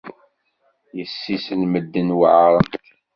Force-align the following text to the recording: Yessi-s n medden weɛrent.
Yessi-s 0.97 1.47
n 1.59 1.61
medden 1.71 2.09
weɛrent. 2.19 2.73